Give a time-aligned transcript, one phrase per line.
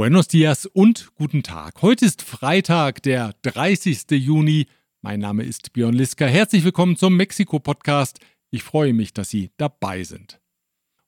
[0.00, 1.82] Buenos dias und guten Tag.
[1.82, 4.10] Heute ist Freitag, der 30.
[4.12, 4.64] Juni.
[5.02, 6.24] Mein Name ist Björn Liska.
[6.24, 8.18] Herzlich willkommen zum Mexiko-Podcast.
[8.50, 10.40] Ich freue mich, dass Sie dabei sind.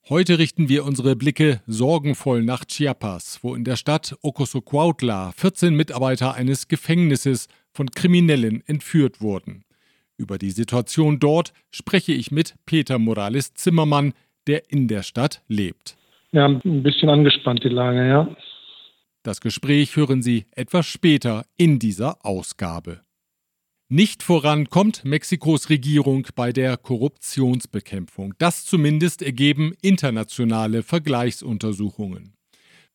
[0.09, 6.35] Heute richten wir unsere Blicke sorgenvoll nach Chiapas, wo in der Stadt Ocosocuautla 14 Mitarbeiter
[6.35, 9.65] eines Gefängnisses von Kriminellen entführt wurden.
[10.17, 14.13] Über die Situation dort spreche ich mit Peter Morales Zimmermann,
[14.45, 15.97] der in der Stadt lebt.
[16.31, 18.35] Ja, ein bisschen angespannt die Lage, ja.
[19.23, 22.99] Das Gespräch hören Sie etwas später in dieser Ausgabe.
[23.87, 28.33] Nicht voran kommt Mexikos Regierung bei der Korruptionsbekämpfung.
[28.37, 32.33] Das zumindest ergeben internationale Vergleichsuntersuchungen.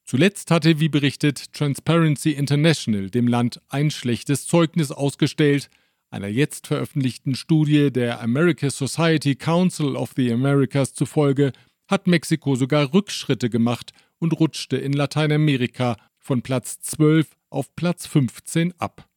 [0.04, 5.70] Zuletzt hatte, wie berichtet, Transparency International dem Land ein schlechtes Zeugnis ausgestellt.
[6.10, 11.52] Einer jetzt veröffentlichten Studie der American Society Council of the Americas zufolge
[11.87, 15.96] hat Mexiko sogar Rückschritte gemacht und rutschte in Lateinamerika
[16.29, 19.09] von Platz 12 auf Platz 15 ab.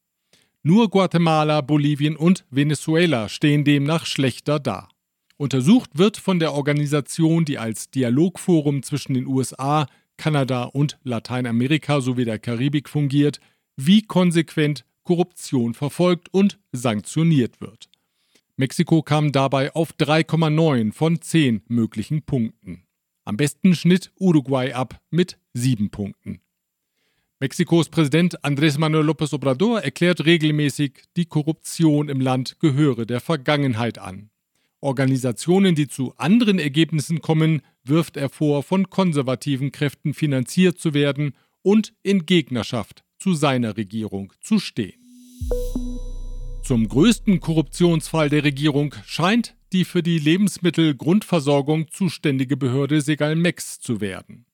[0.63, 4.87] Nur Guatemala, Bolivien und Venezuela stehen demnach schlechter da.
[5.35, 12.23] Untersucht wird von der Organisation, die als Dialogforum zwischen den USA, Kanada und Lateinamerika sowie
[12.23, 13.41] der Karibik fungiert,
[13.75, 17.89] wie konsequent Korruption verfolgt und sanktioniert wird.
[18.55, 22.83] Mexiko kam dabei auf 3,9 von 10 möglichen Punkten.
[23.25, 26.39] Am besten schnitt Uruguay ab mit 7 Punkten.
[27.41, 33.97] Mexikos Präsident Andrés Manuel López Obrador erklärt regelmäßig, die Korruption im Land gehöre der Vergangenheit
[33.97, 34.29] an.
[34.79, 41.33] Organisationen, die zu anderen Ergebnissen kommen, wirft er vor, von konservativen Kräften finanziert zu werden
[41.63, 45.01] und in Gegnerschaft zu seiner Regierung zu stehen.
[46.63, 54.45] Zum größten Korruptionsfall der Regierung scheint die für die Lebensmittelgrundversorgung zuständige Behörde Segalmex zu werden.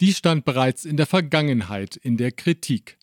[0.00, 2.98] Die stand bereits in der Vergangenheit in der Kritik.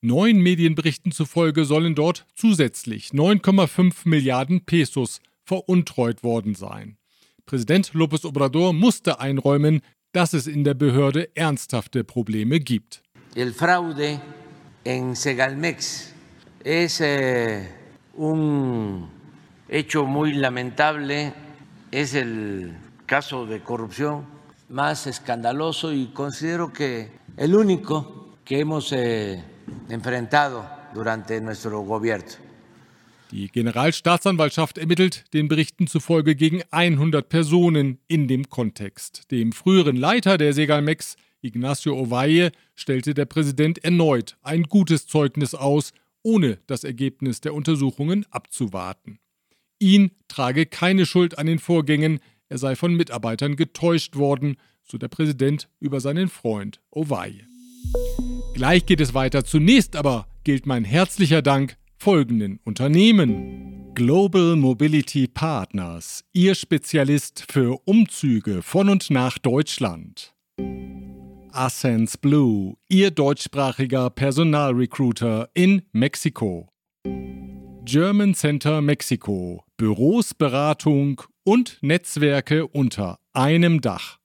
[0.00, 6.96] Neuen Medienberichten zufolge sollen dort zusätzlich 9,5 Milliarden Pesos veruntreut worden sein.
[7.44, 9.82] Präsident López Obrador musste einräumen,
[10.12, 13.02] dass es in der Behörde ernsthafte Probleme gibt.
[13.34, 14.18] El fraude
[14.84, 16.14] en Segalmex
[16.64, 17.66] es eh,
[18.14, 19.06] un
[19.68, 21.34] hecho muy lamentable,
[21.90, 22.74] es el
[23.06, 24.35] caso de corrupción
[24.68, 29.42] más escandaloso y considero que el único que hemos eh,
[29.88, 32.46] enfrentado durante nuestro gobierno.
[33.32, 39.30] Die Generalstaatsanwaltschaft ermittelt den Berichten zufolge gegen 100 Personen in dem Kontext.
[39.32, 45.92] Dem früheren Leiter der Segalmex, Ignacio Ovalle, stellte der Präsident erneut ein gutes Zeugnis aus,
[46.22, 49.18] ohne das Ergebnis der Untersuchungen abzuwarten.
[49.80, 55.08] Ihn trage keine Schuld an den Vorgängen, er sei von Mitarbeitern getäuscht worden, so der
[55.08, 57.46] Präsident über seinen Freund Ovaille.
[58.54, 59.44] Gleich geht es weiter.
[59.44, 63.92] Zunächst aber gilt mein herzlicher Dank folgenden Unternehmen.
[63.94, 70.34] Global Mobility Partners, Ihr Spezialist für Umzüge von und nach Deutschland.
[71.50, 76.68] Ascens Blue, Ihr deutschsprachiger Personalrecruiter in Mexiko.
[77.86, 84.18] German Center Mexiko, Büros, Beratung und Netzwerke unter einem Dach.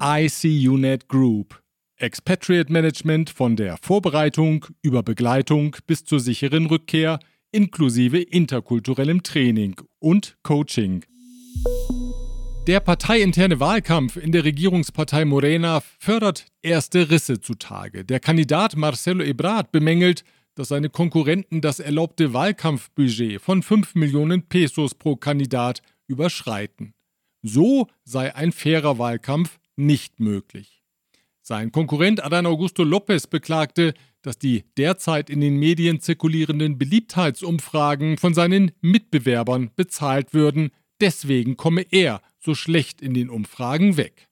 [0.00, 1.60] ICUNET Group,
[1.98, 7.18] Expatriate Management von der Vorbereitung über Begleitung bis zur sicheren Rückkehr
[7.50, 11.04] inklusive interkulturellem Training und Coaching.
[12.66, 18.06] Der parteiinterne Wahlkampf in der Regierungspartei Morena fördert erste Risse zutage.
[18.06, 24.94] Der Kandidat Marcelo Ebrard bemängelt, dass seine Konkurrenten das erlaubte Wahlkampfbudget von 5 Millionen Pesos
[24.94, 26.94] pro Kandidat überschreiten.
[27.42, 30.82] So sei ein fairer Wahlkampf nicht möglich.
[31.40, 38.32] Sein Konkurrent Adán Augusto López beklagte, dass die derzeit in den Medien zirkulierenden Beliebtheitsumfragen von
[38.32, 40.70] seinen Mitbewerbern bezahlt würden,
[41.00, 44.28] deswegen komme er so schlecht in den Umfragen weg.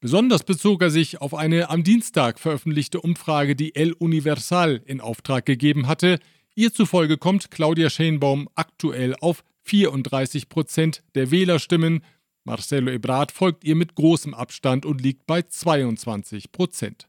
[0.00, 5.44] Besonders bezog er sich auf eine am Dienstag veröffentlichte Umfrage, die El Universal in Auftrag
[5.44, 6.20] gegeben hatte.
[6.54, 12.04] Ihr zufolge kommt Claudia Schenbaum aktuell auf 34 Prozent der Wählerstimmen.
[12.44, 17.08] Marcelo Ebrard folgt ihr mit großem Abstand und liegt bei 22 Prozent.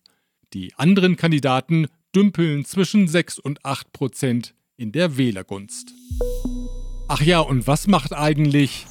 [0.54, 5.94] Die anderen Kandidaten dümpeln zwischen 6 und 8 Prozent in der Wählergunst.
[7.08, 8.88] Ach ja, und was macht eigentlich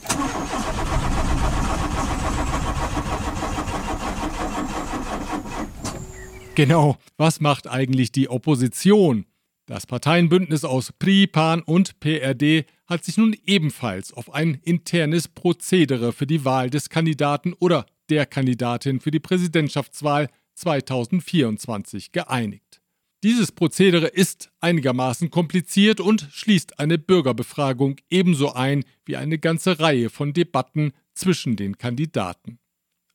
[6.58, 9.26] Genau, was macht eigentlich die Opposition?
[9.66, 16.12] Das Parteienbündnis aus PRI, PAN und PRD hat sich nun ebenfalls auf ein internes Prozedere
[16.12, 22.82] für die Wahl des Kandidaten oder der Kandidatin für die Präsidentschaftswahl 2024 geeinigt.
[23.22, 30.11] Dieses Prozedere ist einigermaßen kompliziert und schließt eine Bürgerbefragung ebenso ein wie eine ganze Reihe
[30.11, 32.58] von Debatten zwischen den Kandidaten.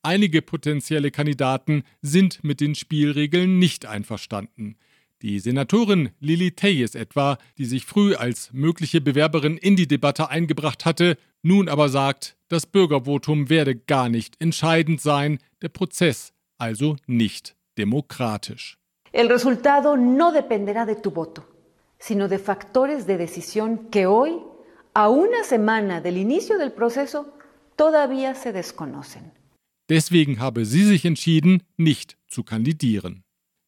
[0.05, 4.75] Einige potenzielle Kandidaten sind mit den Spielregeln nicht einverstanden.
[5.21, 10.83] Die Senatorin Lili Teyes etwa, die sich früh als mögliche Bewerberin in die Debatte eingebracht
[10.83, 17.55] hatte, nun aber sagt, das Bürgervotum werde gar nicht entscheidend sein, der Prozess also nicht
[17.77, 18.77] demokratisch.
[19.13, 21.45] El resultado no dependerá de tu voto,
[21.97, 24.31] sino de factores de decisión que hoy,
[24.93, 27.31] a una semana del inicio del proceso,
[27.77, 29.42] todavía se desconocen.
[29.89, 33.23] Deswegen habe sie sich entschieden, nicht zu kandidieren.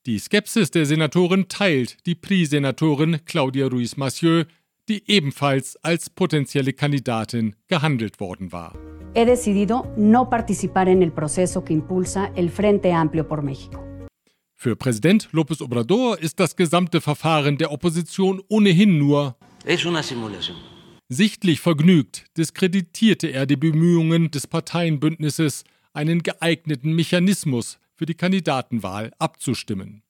[0.05, 4.45] Die Skepsis der Senatorin teilt die PRI-Senatorin Claudia Ruiz-Massieu,
[4.87, 8.73] die ebenfalls als potenzielle Kandidatin gehandelt worden war.
[9.15, 13.79] He decidido no participar en el proceso que impulsa el Frente Amplio por México.
[14.57, 19.35] Für Präsident López Obrador ist das gesamte Verfahren der Opposition ohnehin nur
[19.65, 20.57] Es una simulación.
[21.09, 25.63] Sichtlich vergnügt diskreditierte er die Bemühungen des Parteienbündnisses,
[25.95, 30.03] einen geeigneten Mechanismus für die Kandidatenwahl abzustimmen.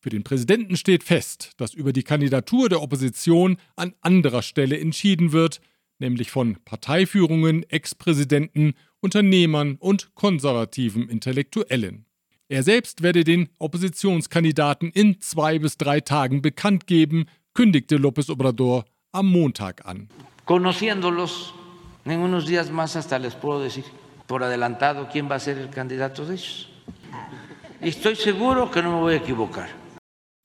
[0.00, 5.32] Für den Präsidenten steht fest, dass über die Kandidatur der Opposition an anderer Stelle entschieden
[5.32, 5.60] wird,
[5.98, 12.04] nämlich von Parteiführungen, Ex-Präsidenten, Unternehmern und konservativen Intellektuellen.
[12.48, 18.84] Er selbst werde den Oppositionskandidaten in zwei bis drei Tagen bekannt geben, kündigte López Obrador
[19.12, 20.08] am Montag an.
[20.46, 21.52] Conociéndolos,
[22.04, 23.84] en unos días más hasta les puedo decir
[24.28, 26.68] por adelantado quién va a ser el candidato de ellos.
[27.82, 29.68] Y estoy seguro que no me voy a equivocar.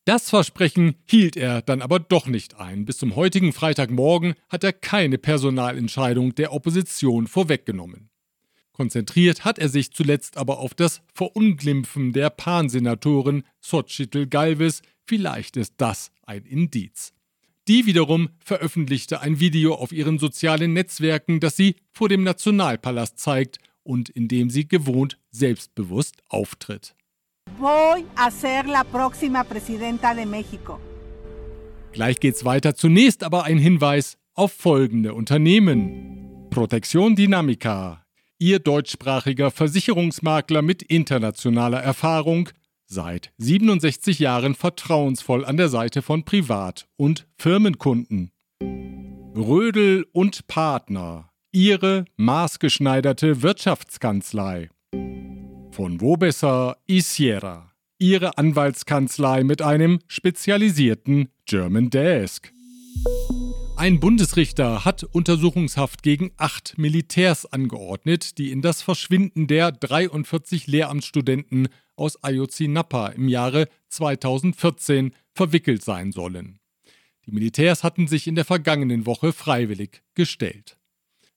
[0.05, 2.85] Das Versprechen hielt er dann aber doch nicht ein.
[2.85, 8.09] Bis zum heutigen Freitagmorgen hat er keine Personalentscheidung der Opposition vorweggenommen.
[8.73, 14.81] Konzentriert hat er sich zuletzt aber auf das Verunglimpfen der Pan-Senatorin Xochitl Galvez.
[15.05, 17.13] Vielleicht ist das ein Indiz.
[17.69, 23.59] Die wiederum veröffentlichte ein Video auf ihren sozialen Netzwerken, das sie vor dem Nationalpalast zeigt
[23.83, 26.95] und in dem sie gewohnt selbstbewusst auftritt.
[27.59, 30.79] Voy a ser la próxima presidenta de México.
[31.91, 32.75] Gleich geht's weiter.
[32.75, 36.47] Zunächst aber ein Hinweis auf folgende Unternehmen.
[36.49, 38.03] Protection Dynamica,
[38.39, 42.49] Ihr deutschsprachiger Versicherungsmakler mit internationaler Erfahrung,
[42.85, 48.31] seit 67 Jahren vertrauensvoll an der Seite von Privat- und Firmenkunden.
[49.35, 54.71] Rödel und Partner, Ihre maßgeschneiderte Wirtschaftskanzlei.
[55.69, 62.51] Von wo besser Isiera, Ihre Anwaltskanzlei mit einem spezialisierten German Desk.
[63.77, 71.67] Ein Bundesrichter hat Untersuchungshaft gegen acht Militärs angeordnet, die in das Verschwinden der 43 Lehramtsstudenten
[71.95, 76.57] aus Ayotzinapa im Jahre 2014 verwickelt sein sollen.
[77.27, 80.79] Die Militärs hatten sich in der vergangenen Woche freiwillig gestellt.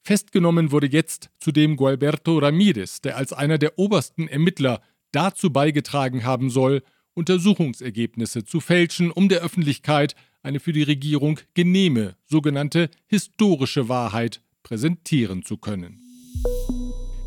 [0.07, 4.81] Festgenommen wurde jetzt zudem Gualberto Ramirez, der als einer der obersten Ermittler
[5.11, 10.15] dazu beigetragen haben soll, Untersuchungsergebnisse zu fälschen, um der Öffentlichkeit
[10.45, 15.99] eine für die Regierung genehme, sogenannte historische Wahrheit präsentieren zu können.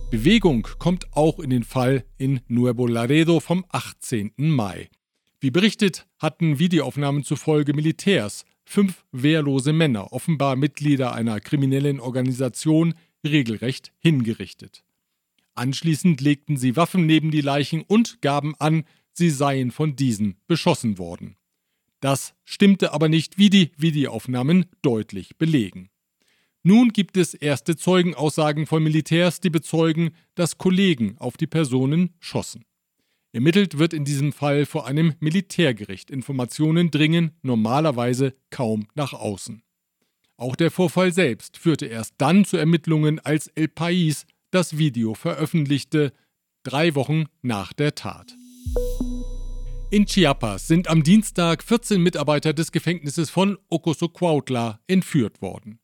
[0.10, 4.32] Bewegung kommt auch in den Fall in Nuevo Laredo vom 18.
[4.38, 4.90] Mai.
[5.42, 12.94] Wie berichtet, hatten Videoaufnahmen zufolge Militärs fünf wehrlose Männer, offenbar Mitglieder einer kriminellen Organisation,
[13.26, 14.84] regelrecht hingerichtet.
[15.56, 21.00] Anschließend legten sie Waffen neben die Leichen und gaben an, sie seien von diesen beschossen
[21.00, 21.36] worden.
[22.00, 25.90] Das stimmte aber nicht, wie die Videoaufnahmen deutlich belegen.
[26.62, 32.66] Nun gibt es erste Zeugenaussagen von Militärs, die bezeugen, dass Kollegen auf die Personen schossen.
[33.32, 36.10] Ermittelt wird in diesem Fall vor einem Militärgericht.
[36.10, 39.62] Informationen dringen normalerweise kaum nach außen.
[40.36, 46.12] Auch der Vorfall selbst führte erst dann zu Ermittlungen, als El País das Video veröffentlichte,
[46.64, 48.36] drei Wochen nach der Tat.
[49.92, 55.80] In Chiapas sind am Dienstag 14 Mitarbeiter des Gefängnisses von Ocosocuautla entführt worden.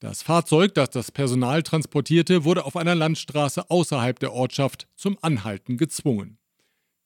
[0.00, 5.76] Das Fahrzeug, das das Personal transportierte, wurde auf einer Landstraße außerhalb der Ortschaft zum Anhalten
[5.76, 6.39] gezwungen.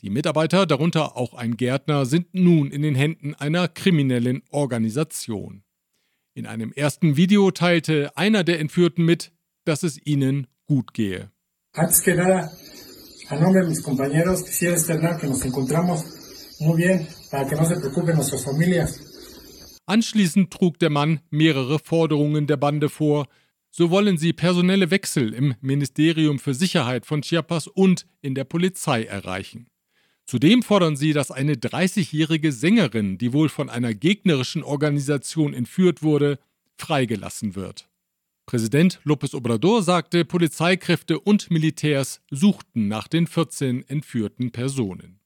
[0.04, 5.62] Die Mitarbeiter, darunter auch ein Gärtner, sind nun in den Händen einer kriminellen Organisation.
[6.34, 9.32] In einem ersten Video teilte einer der Entführten mit,
[9.64, 11.30] dass es ihnen gut gehe.
[11.72, 12.50] Antes que nada,
[13.30, 16.04] a nombre de mis compañeros, quisiera externar que nos encontramos
[16.60, 19.00] muy bien, para que no se preocupen nuestras familias.
[19.86, 23.26] Anschließend trug der Mann mehrere Forderungen der Bande vor.
[23.70, 29.04] So wollen sie personelle Wechsel im Ministerium für Sicherheit von Chiapas und in der Polizei
[29.04, 29.66] erreichen.
[30.26, 36.38] Zudem fordern sie, dass eine 30-jährige Sängerin, die wohl von einer gegnerischen Organisation entführt wurde,
[36.78, 37.88] freigelassen wird.
[38.46, 45.20] Präsident López Obrador sagte, Polizeikräfte und Militärs suchten nach den 14 entführten Personen.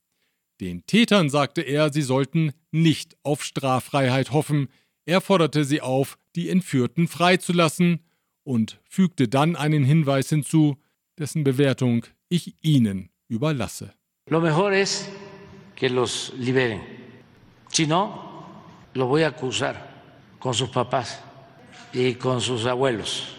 [0.61, 4.69] Den Tätern sagte er, sie sollten nicht auf Straffreiheit hoffen.
[5.05, 8.01] Er forderte sie auf, die Entführten freizulassen
[8.43, 10.79] und fügte dann einen Hinweis hinzu,
[11.19, 13.95] dessen Bewertung ich Ihnen überlasse.
[14.31, 15.09] Lo mejor es
[15.75, 16.83] que los liberen.
[17.73, 18.45] Si no,
[18.95, 21.21] lo voy a acusar con sus papás
[21.93, 23.35] y con sus abuelos.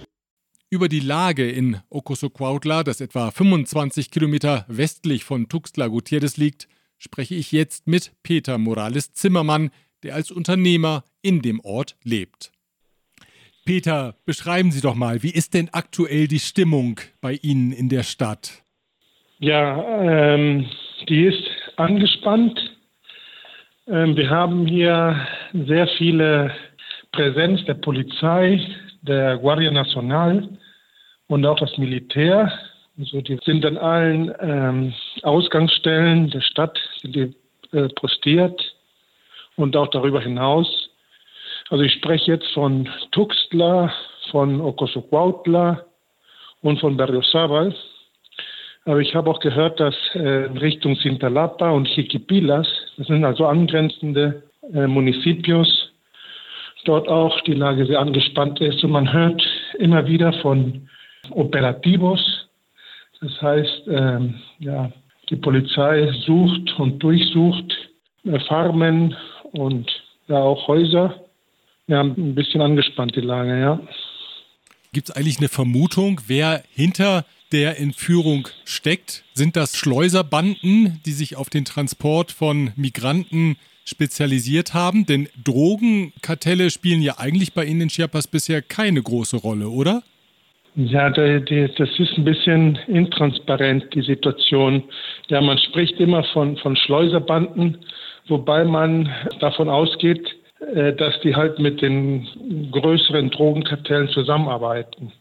[0.72, 6.68] Über die Lage in Ocosocuautla, das etwa 25 Kilometer westlich von Tuxtla Gutierrez liegt,
[6.98, 9.72] spreche ich jetzt mit Peter Morales Zimmermann,
[10.04, 12.52] der als Unternehmer in dem Ort lebt.
[13.66, 18.04] Peter, beschreiben Sie doch mal, wie ist denn aktuell die Stimmung bei Ihnen in der
[18.04, 18.64] Stadt?
[19.42, 20.70] Ja, ähm,
[21.08, 22.60] die ist angespannt.
[23.88, 25.16] Ähm, wir haben hier
[25.54, 26.54] sehr viele
[27.14, 28.60] Präsenz der Polizei,
[29.02, 30.50] der Guardia Nacional
[31.28, 32.52] und auch das Militär.
[33.00, 34.94] Also die sind an allen ähm,
[35.24, 37.34] Ausgangsstellen der Stadt sind die,
[37.72, 38.76] äh, postiert
[39.56, 40.90] und auch darüber hinaus.
[41.70, 43.94] Also ich spreche jetzt von Tuxtla,
[44.32, 45.86] von Ocosocuautla
[46.62, 47.74] und von Berriozábal.
[48.86, 52.68] Aber ich habe auch gehört, dass äh, in Richtung Cintalapa und Chiquipilas,
[52.98, 54.44] das sind also angrenzende
[54.74, 55.92] äh, Municipios,
[56.86, 58.84] dort auch die Lage sehr angespannt ist.
[58.84, 59.42] Und man hört
[59.78, 60.90] immer wieder von
[61.32, 62.48] Operativos,
[63.22, 64.92] das heißt, ähm, ja,
[65.30, 67.78] die Polizei sucht und durchsucht
[68.24, 69.16] äh, Farmen
[69.52, 69.90] und
[70.28, 71.26] ja auch Häuser.
[71.90, 73.80] Haben ein bisschen angespannt die Lage, ja.
[74.94, 79.24] Gibt es eigentlich eine Vermutung, wer hinter der Entführung steckt?
[79.34, 85.06] Sind das Schleuserbanden, die sich auf den Transport von Migranten spezialisiert haben?
[85.06, 90.04] Denn Drogenkartelle spielen ja eigentlich bei Ihnen in Chiapas bisher keine große Rolle, oder?
[90.76, 94.84] Ja, das ist ein bisschen intransparent, die Situation.
[95.28, 97.80] Ja, man spricht immer von, von Schleuserbanden,
[98.28, 100.26] wobei man davon ausgeht,
[100.76, 105.12] äh, dass die halt mit den größeren Drogenkartellen zusammenarbeiten.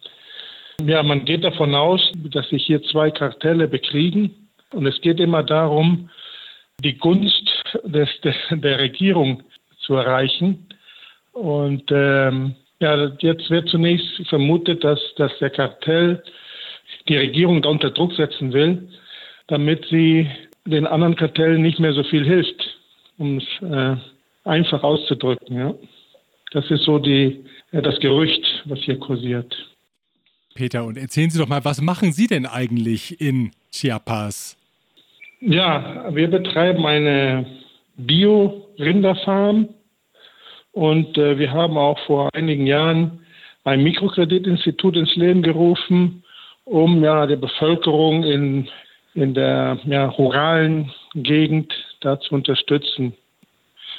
[0.85, 2.01] Ja, man geht davon aus,
[2.33, 4.49] dass sich hier zwei Kartelle bekriegen.
[4.73, 6.09] Und es geht immer darum,
[6.85, 7.51] die Gunst
[7.85, 9.43] des, der, der Regierung
[9.81, 10.67] zu erreichen.
[11.33, 16.23] Und ähm, ja, jetzt wird zunächst vermutet, dass, dass der Kartell
[17.09, 18.89] die Regierung da unter Druck setzen will,
[19.49, 20.31] damit sie
[20.65, 22.79] den anderen Kartellen nicht mehr so viel hilft,
[23.19, 23.97] um es äh,
[24.45, 25.57] einfach auszudrücken.
[25.57, 25.75] Ja.
[26.53, 29.55] Das ist so die, ja, das Gerücht, was hier kursiert.
[30.59, 34.57] Peter, und erzählen Sie doch mal, was machen Sie denn eigentlich in Chiapas?
[35.41, 37.47] Ja, wir betreiben eine
[37.97, 39.69] Bio-Rinderfarm
[40.73, 43.21] und äh, wir haben auch vor einigen Jahren
[43.63, 46.25] ein Mikrokreditinstitut ins Leben gerufen,
[46.65, 48.69] um ja der Bevölkerung in,
[49.15, 53.13] in der ja, ruralen Gegend da zu unterstützen.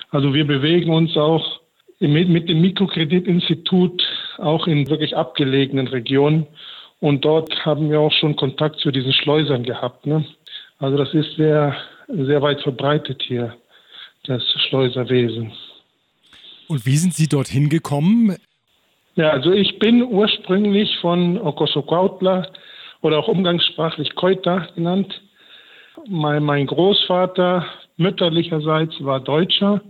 [0.09, 1.61] Also wir bewegen uns auch
[1.99, 4.03] mit, mit dem Mikrokreditinstitut
[4.39, 6.47] auch in wirklich abgelegenen Regionen.
[6.99, 10.05] Und dort haben wir auch schon Kontakt zu diesen Schleusern gehabt.
[10.05, 10.25] Ne?
[10.79, 11.75] Also das ist sehr,
[12.07, 13.55] sehr weit verbreitet hier,
[14.25, 15.51] das Schleuserwesen.
[16.67, 18.35] Und wie sind Sie dorthin gekommen?
[19.15, 22.47] Ja, also ich bin ursprünglich von Ocosocuautla
[23.01, 25.21] oder auch umgangssprachlich Koita genannt.
[26.07, 27.65] Mein, mein Großvater
[27.97, 29.81] mütterlicherseits war Deutscher.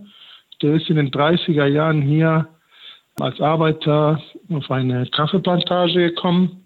[0.62, 2.48] Der ist in den 30er Jahren hier
[3.22, 4.22] als Arbeiter
[4.54, 6.66] auf eine Kaffeeplantage gekommen.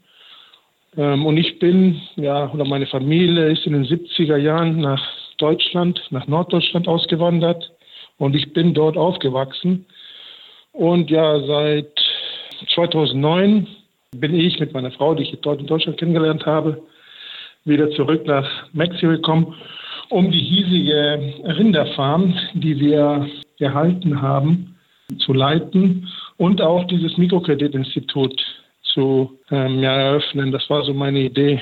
[0.98, 5.03] Ähm, und ich bin, ja, oder meine Familie ist in den 70er Jahren nach
[5.38, 7.72] Deutschland, nach Norddeutschland ausgewandert.
[8.17, 9.86] Und ich bin dort aufgewachsen.
[10.72, 11.91] Und ja, seit
[12.74, 13.67] 2009
[14.15, 16.81] bin ich mit meiner Frau, die ich dort in Deutschland kennengelernt habe,
[17.65, 19.55] wieder zurück nach Mexiko gekommen,
[20.10, 24.75] um die hiesige Rinderfarm, die wir gehalten haben,
[25.19, 28.41] zu leiten und auch dieses Mikrokreditinstitut
[28.93, 30.51] zu ähm, ja, eröffnen.
[30.51, 31.61] Das war so meine Idee.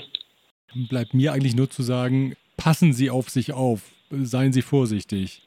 [0.73, 5.41] Bleibt mir eigentlich nur zu sagen, passen Sie auf sich auf, seien Sie vorsichtig.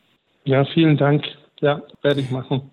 [0.44, 1.24] Ja, vielen Dank.
[1.60, 2.70] Ja, werde ich machen.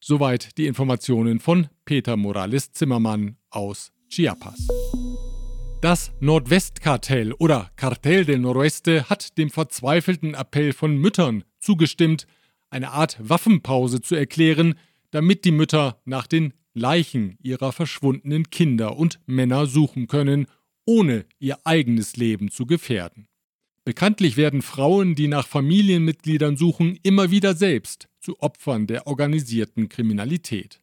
[0.00, 4.68] Soweit die Informationen von Peter Morales Zimmermann aus Chiapas.
[5.80, 12.26] Das Nordwestkartell oder Kartell del Noroeste hat dem verzweifelten Appell von Müttern zugestimmt,
[12.70, 14.74] eine Art Waffenpause zu erklären,
[15.12, 20.46] damit die Mütter nach den Leichen ihrer verschwundenen Kinder und Männer suchen können,
[20.84, 23.28] ohne ihr eigenes Leben zu gefährden.
[23.84, 30.80] Bekanntlich werden Frauen, die nach Familienmitgliedern suchen, immer wieder selbst zu Opfern der organisierten Kriminalität.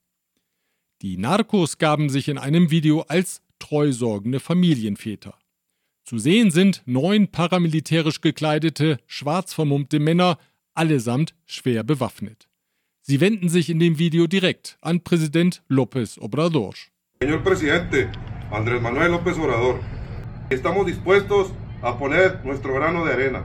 [1.02, 5.38] Die Narcos gaben sich in einem Video als treusorgende Familienväter.
[6.04, 10.38] Zu sehen sind neun paramilitärisch gekleidete, schwarz vermummte Männer,
[10.74, 12.49] allesamt schwer bewaffnet.
[13.10, 16.76] Sie wenden sich in dem Video direkt an Präsident López Obrador.
[17.20, 18.08] Señor presidente,
[18.52, 19.80] Andrés Manuel López Obrador,
[20.52, 21.52] estamos dispuestos
[21.82, 23.44] a poner nuestro grano de arena,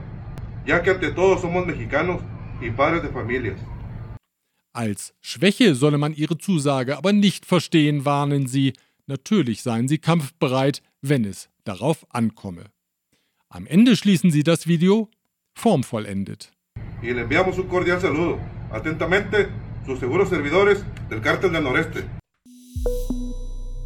[0.67, 2.21] ya que ante todo somos mexicanos
[2.61, 3.59] y padres de familias.
[4.71, 8.73] Als Schwäche solle man ihre Zusage aber nicht verstehen, warnen sie.
[9.07, 12.65] Natürlich seien sie kampfbereit, wenn es darauf ankomme.
[13.49, 15.09] Am Ende schließen sie das Video
[15.55, 16.51] formvollendet.
[17.01, 18.39] Y le enviamos un cordial saludo.
[18.71, 19.47] Atentamente,
[19.85, 22.03] sus seguros servidores del Cártel del Noreste.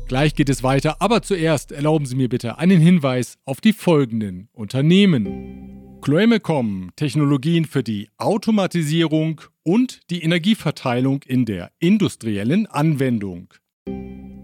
[0.08, 4.50] Gleich geht es weiter, aber zuerst erlauben Sie mir bitte einen Hinweis auf die folgenden
[4.54, 6.00] Unternehmen.
[6.02, 13.54] Chloemecom, Technologien für die Automatisierung und die Energieverteilung in der industriellen Anwendung.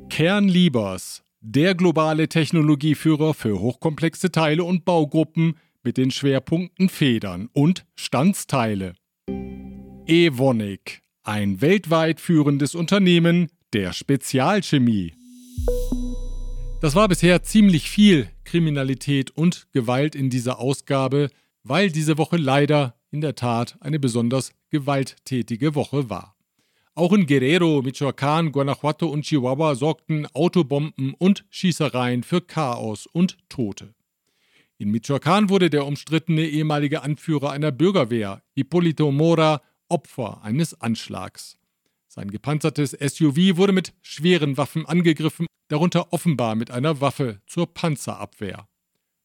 [0.09, 8.93] Kernliebers, der globale Technologieführer für hochkomplexe Teile und Baugruppen mit den Schwerpunkten Federn und Standsteile.
[10.07, 15.13] Evonik, ein weltweit führendes Unternehmen der Spezialchemie.
[16.79, 21.29] Das war bisher ziemlich viel Kriminalität und Gewalt in dieser Ausgabe,
[21.63, 26.35] weil diese Woche leider in der Tat eine besonders gewalttätige Woche war.
[26.93, 33.95] Auch in Guerrero, Michoacán, Guanajuato und Chihuahua sorgten Autobomben und Schießereien für Chaos und Tote.
[34.77, 41.57] In Michoacán wurde der umstrittene ehemalige Anführer einer Bürgerwehr, Hipólito Mora, Opfer eines Anschlags.
[42.07, 48.67] Sein gepanzertes SUV wurde mit schweren Waffen angegriffen, darunter offenbar mit einer Waffe zur Panzerabwehr.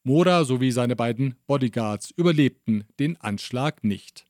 [0.02, 4.26] Mora sowie seine beiden Bodyguards überlebten den Anschlag nicht.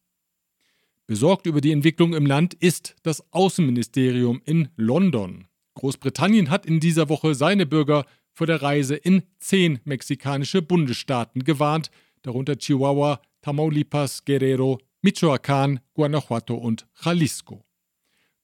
[1.07, 5.46] Besorgt über die Entwicklung im Land ist das Außenministerium in London.
[5.74, 11.90] Großbritannien hat in dieser Woche seine Bürger vor der Reise in zehn mexikanische Bundesstaaten gewarnt,
[12.22, 17.64] darunter Chihuahua, Tamaulipas, Guerrero, Michoacán, Guanajuato und Jalisco.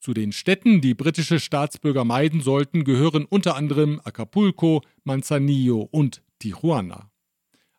[0.01, 7.11] Zu den Städten, die britische Staatsbürger meiden sollten, gehören unter anderem Acapulco, Manzanillo und Tijuana.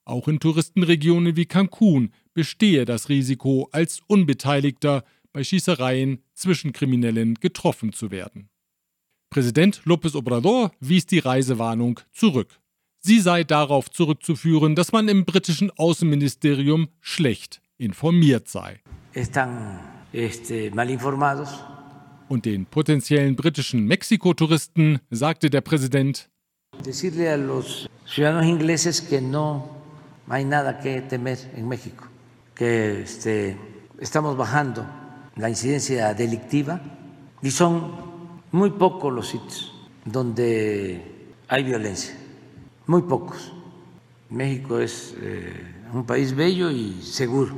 [0.05, 7.93] Auch in Touristenregionen wie Cancun bestehe das Risiko, als Unbeteiligter bei Schießereien zwischen Kriminellen getroffen
[7.93, 8.49] zu werden.
[9.31, 12.59] Präsident López Obrador wies die Reisewarnung zurück.
[12.99, 18.79] Sie sei darauf zurückzuführen, dass man im britischen Außenministerium schlecht informiert sei.
[19.13, 19.79] Están
[20.13, 21.63] este, mal informados
[22.29, 26.29] und den potenziellen britischen Mexiko-Touristen sagte der Präsident,
[26.83, 29.69] Decirle a los ciudadanos ingleses que no
[30.27, 32.05] hay nada que temer en México,
[32.53, 33.57] que este,
[33.99, 34.85] estamos bajando
[35.37, 36.79] la incidencia delictiva
[37.41, 37.93] y son
[38.51, 39.73] muy pocos los sitios
[40.05, 41.01] donde
[41.47, 42.15] hay violencia,
[42.85, 43.53] muy pocos.
[44.29, 45.53] México es eh,
[45.93, 47.55] un país bello y seguro.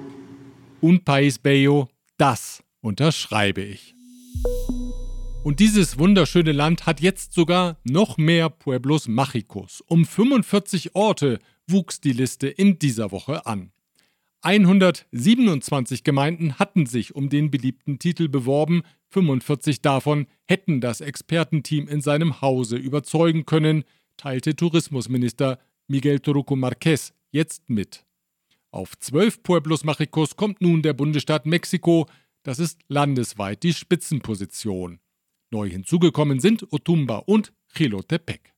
[0.82, 3.96] Un país bello, das unterschreibe ich.
[5.44, 9.82] Und dieses wunderschöne Land hat jetzt sogar noch mehr Pueblos Mágicos.
[9.88, 13.72] Um 45 Orte wuchs die Liste in dieser Woche an.
[14.42, 22.02] 127 Gemeinden hatten sich um den beliebten Titel beworben, 45 davon hätten das Expertenteam in
[22.02, 23.84] seinem Hause überzeugen können,
[24.18, 28.06] teilte Tourismusminister Miguel Toruco Marquez jetzt mit.
[28.70, 32.08] Auf 12 Pueblos Mágicos kommt nun der Bundesstaat Mexiko,
[32.44, 35.00] das ist landesweit die Spitzenposition.
[35.50, 38.54] Neu hinzugekommen sind Otumba und Chilotepec.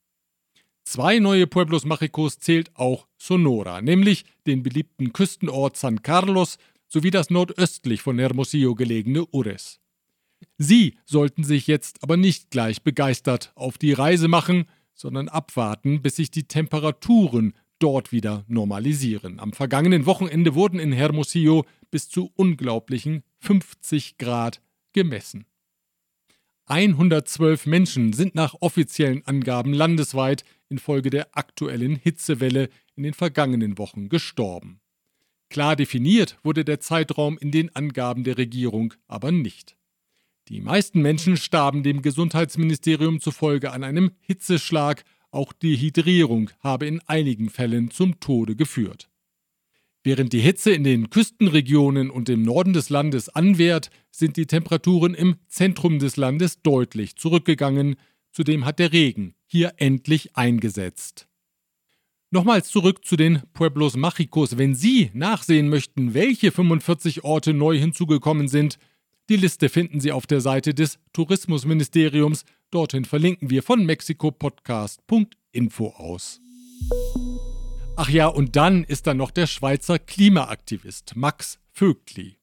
[0.84, 6.58] Zwei neue Pueblos Mágicos zählt auch Sonora, nämlich den beliebten Küstenort San Carlos
[6.90, 9.80] sowie das nordöstlich von Hermosillo gelegene Ures.
[10.58, 16.16] Sie sollten sich jetzt aber nicht gleich begeistert auf die Reise machen, sondern abwarten, bis
[16.16, 19.40] sich die Temperaturen dort wieder normalisieren.
[19.40, 24.62] Am vergangenen Wochenende wurden in Hermosillo bis zu unglaublichen 50 Grad
[24.94, 25.46] gemessen.
[26.66, 34.08] 112 Menschen sind nach offiziellen Angaben landesweit infolge der aktuellen Hitzewelle in den vergangenen Wochen
[34.08, 34.80] gestorben.
[35.50, 39.76] Klar definiert wurde der Zeitraum in den Angaben der Regierung aber nicht.
[40.52, 47.50] Die meisten Menschen starben dem Gesundheitsministerium zufolge an einem Hitzeschlag, auch Dehydrierung habe in einigen
[47.50, 49.10] Fällen zum Tode geführt.
[50.04, 55.14] Während die Hitze in den Küstenregionen und im Norden des Landes anwährt, sind die Temperaturen
[55.14, 57.96] im Zentrum des Landes deutlich zurückgegangen,
[58.34, 61.30] zudem hat der Regen hier endlich eingesetzt.
[62.30, 64.58] Nochmals zurück zu den Pueblos Mágicos.
[64.58, 68.80] Wenn Sie nachsehen möchten, welche 45 Orte neu hinzugekommen sind,
[69.30, 72.44] die Liste finden Sie auf der Seite des Tourismusministeriums.
[72.70, 76.42] Dorthin verlinken wir von mexikopodcast.info aus.
[77.96, 82.38] Ach ja, und dann ist da noch der Schweizer Klimaaktivist Max Vögtli.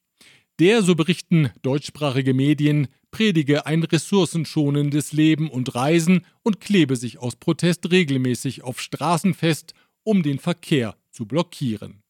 [0.60, 7.36] Der, so berichten deutschsprachige Medien, predige ein ressourcenschonendes Leben und Reisen und klebe sich aus
[7.36, 12.02] Protest regelmäßig auf Straßen fest, um den Verkehr zu blockieren.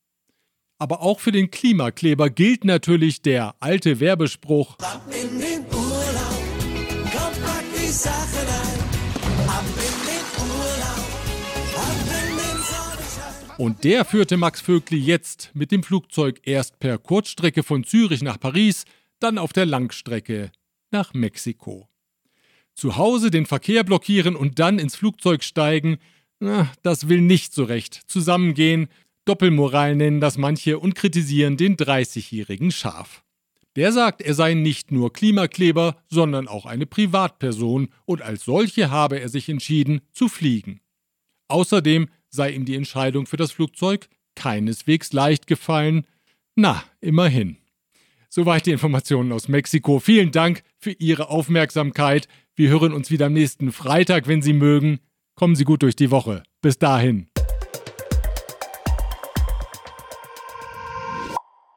[0.81, 6.43] Aber auch für den Klimakleber gilt natürlich der alte Werbespruch Ab in den Urlaub,
[7.03, 9.49] komm, pack die Sachen ein.
[9.49, 11.09] Ab in den Urlaub,
[11.75, 13.57] ab in den Sonnenschein.
[13.59, 18.39] Und der führte Max Vögli jetzt mit dem Flugzeug erst per Kurzstrecke von Zürich nach
[18.39, 18.85] Paris,
[19.19, 20.53] dann auf der Langstrecke
[20.93, 21.89] nach Mexiko.
[22.75, 25.99] Zu Hause den Verkehr blockieren und dann ins Flugzeug steigen,
[26.39, 28.87] na, das will nicht so recht zusammengehen.
[29.29, 33.23] Doppelmoral nennen das manche und kritisieren den 30-jährigen Schaf.
[33.77, 39.21] Der sagt, er sei nicht nur Klimakleber, sondern auch eine Privatperson und als solche habe
[39.21, 40.81] er sich entschieden, zu fliegen.
[41.49, 46.07] Außerdem sei ihm die Entscheidung für das Flugzeug keineswegs leicht gefallen.
[46.55, 47.59] Na, immerhin.
[48.31, 50.01] Soweit die Informationen aus Mexiko.
[50.01, 52.29] Vielen Dank für Ihre Aufmerksamkeit.
[52.55, 55.01] Wir hören uns wieder am nächsten Freitag, wenn Sie mögen.
[55.35, 56.43] Kommen Sie gut durch die Woche.
[56.61, 57.29] Bis dahin.